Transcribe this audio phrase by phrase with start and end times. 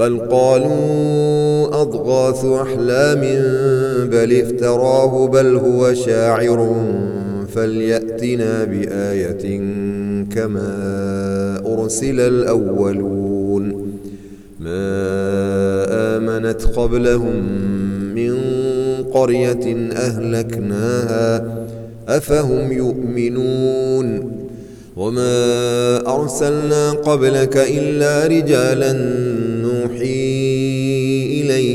[0.00, 3.20] بل قالوا أضغاث أحلام
[4.10, 6.76] بل افتراه بل هو شاعر
[7.54, 9.58] فليأتنا بآية
[10.34, 10.72] كما
[11.66, 13.96] أرسل الأولون
[14.60, 14.90] ما
[16.16, 17.42] آمنت قبلهم
[18.14, 18.34] من
[19.12, 21.44] قرية أهلكناها
[22.08, 24.32] أفهم يؤمنون
[24.96, 25.36] وما
[26.14, 28.92] أرسلنا قبلك إلا رجالا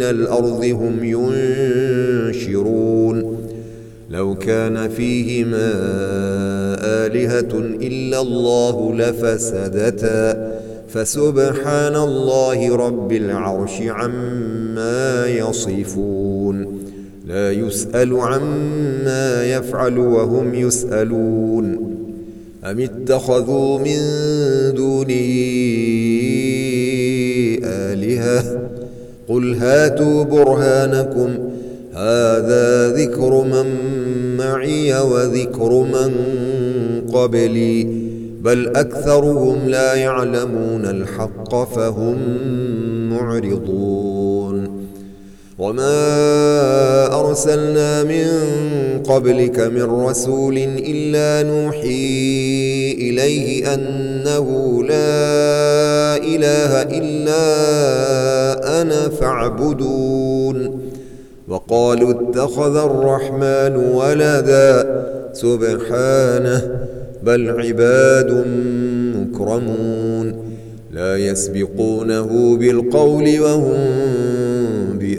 [0.00, 1.04] من الأرض هم
[2.32, 3.36] ينشرون.
[4.10, 5.70] لو كان فيهما
[7.04, 7.52] آلهة
[7.82, 10.50] إلا الله لفسدتا.
[10.88, 16.80] فسبحان الله رب العرش عما يصفون.
[17.26, 21.96] لا يسأل عما يفعل وهم يسألون.
[22.64, 23.98] أم اتخذوا من
[24.74, 25.30] دونه
[27.64, 28.70] آلهة؟
[29.30, 31.28] قل هاتوا برهانكم.
[31.92, 33.66] هذا ذكر من
[34.36, 36.12] معي وذكر من
[37.12, 37.84] قبلي.
[38.42, 42.16] بل أكثرهم لا يعلمون الحق فهم
[43.10, 44.79] معرضون.
[45.60, 48.26] وما أرسلنا من
[49.02, 54.48] قبلك من رسول إلا نوحي إليه أنه
[54.82, 57.42] لا إله إلا
[58.82, 60.80] أنا فاعبدون
[61.48, 65.02] وقالوا اتخذ الرحمن ولدا
[65.32, 66.80] سبحانه
[67.22, 68.44] بل عباد
[69.16, 70.50] مكرمون
[70.92, 73.78] لا يسبقونه بالقول وهم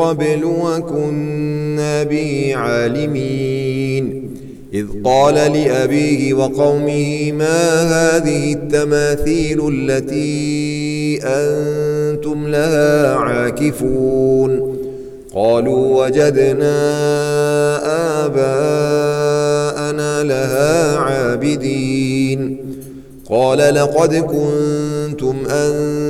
[0.00, 4.30] قبل وكنا به عالمين
[4.74, 14.76] إذ قال لأبيه وقومه ما هذه التماثيل التي أنتم لها عاكفون؟
[15.34, 16.76] قالوا وجدنا
[18.26, 22.56] آباءنا لها عابدين.
[23.30, 26.09] قال لقد كنتم أنتم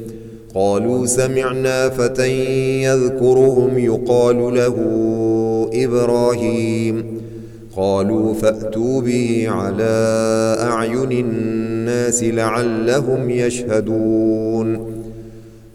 [0.55, 2.31] قالوا سمعنا فتى
[2.83, 4.75] يذكرهم يقال له
[5.73, 7.21] إبراهيم.
[7.77, 14.91] قالوا فأتوا به على أعين الناس لعلهم يشهدون.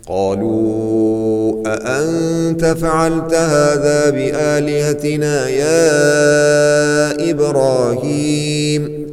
[0.09, 9.07] قالوا أأنت فعلت هذا بآلهتنا يا إبراهيم؟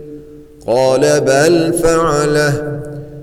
[0.67, 2.72] قال بل فعله.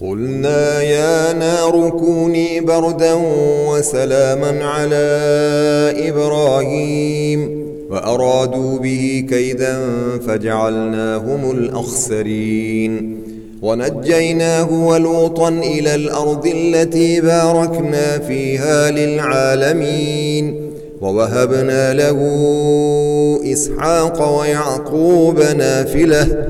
[0.00, 3.14] قلنا يا نار كوني بردا
[3.68, 5.06] وسلاما على
[6.08, 9.78] إبراهيم وأرادوا به كيدا
[10.26, 13.20] فجعلناهم الأخسرين
[13.62, 22.18] ونجيناه ولوطا إلى الأرض التي باركنا فيها للعالمين ووهبنا له
[23.52, 26.49] إسحاق ويعقوب نافلة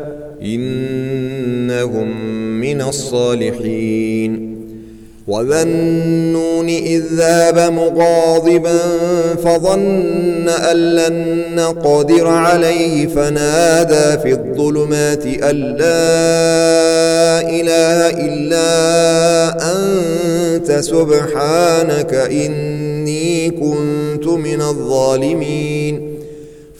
[0.43, 2.07] إنهم
[2.61, 4.51] من الصالحين.
[5.27, 8.79] وذا النون إذ ذهب مغاضبا
[9.43, 16.01] فظن أن لن نقدر عليه فنادى في الظلمات أن لا
[17.49, 18.67] إله إلا
[19.75, 26.10] أنت سبحانك إني كنت من الظالمين.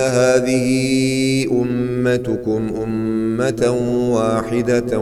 [0.00, 3.76] هذه أمتكم أمة
[4.12, 4.98] واحدة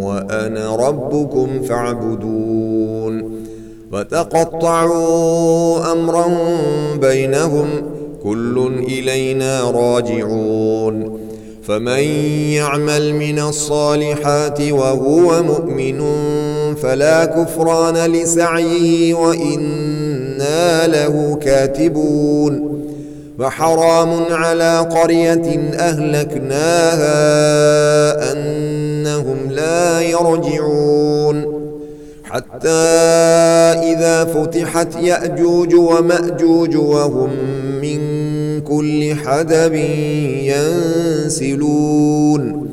[0.00, 3.40] وأنا ربكم فاعبدون
[3.92, 6.48] وتقطعوا أمرهم
[7.00, 7.66] بينهم
[8.22, 11.20] كل إلينا راجعون
[11.62, 12.02] فمن
[12.52, 16.00] يعمل من الصالحات وهو مؤمن
[16.74, 22.79] فلا كفران لسعيه وإنا له كاتبون
[23.40, 27.12] وحرام على قرية أهلكناها
[28.32, 31.60] أنهم لا يرجعون.
[32.24, 32.68] حتى
[33.92, 37.30] إذا فتحت يأجوج ومأجوج وهم
[37.82, 38.00] من
[38.60, 39.74] كل حدب
[41.24, 42.70] ينسلون.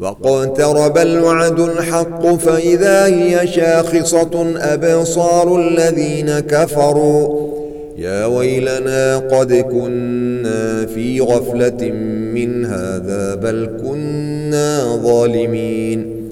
[0.00, 7.55] واقترب الوعد الحق فإذا هي شاخصة أبصار الذين كفروا.
[7.98, 11.90] يا ويلنا قد كنا في غفلة
[12.34, 16.28] من هذا بل كنا ظالمين.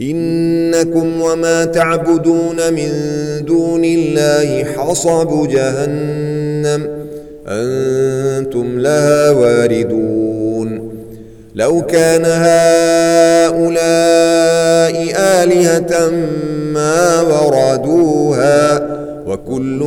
[0.00, 2.90] إنكم وما تعبدون من
[3.46, 6.88] دون الله حصب جهنم.
[7.48, 10.90] أنتم لها واردون.
[11.54, 13.70] لو كان هؤلاء
[15.16, 16.10] آلهة
[16.74, 18.90] ما وردوها
[19.26, 19.86] وكل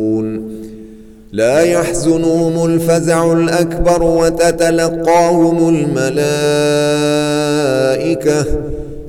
[1.31, 6.15] لا يحزنهم الفزع الأكبر وتتلقاهم الملائكة.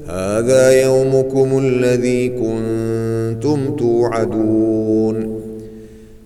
[0.08, 5.40] هذا يومكم الذي كنتم توعدون.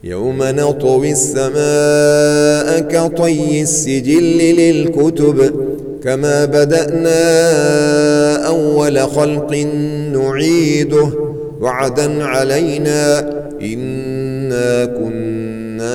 [0.04, 5.52] يوم نطوي السماء كطي السجل للكتب
[6.04, 7.16] كما بدأنا
[8.46, 9.66] أول خلق
[10.12, 11.08] نعيده.
[11.60, 13.20] وعدا علينا
[13.62, 15.15] إنا كنا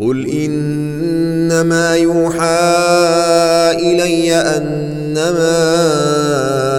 [0.00, 2.70] قل إنما يوحى
[3.78, 5.62] إلي أنما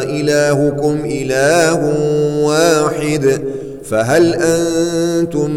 [0.04, 1.80] إلهكم إله
[2.44, 3.42] واحد
[3.84, 5.50] فهل أنتم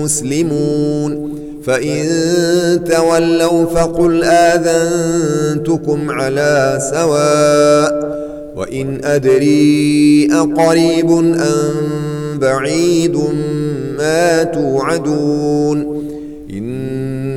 [0.00, 1.34] مسلمون
[1.66, 2.04] فإن
[2.84, 8.14] تولوا فقل آذنتكم على سواء
[8.56, 11.74] وإن أدري أقريب أم
[12.38, 13.16] بعيد
[13.98, 16.03] ما توعدون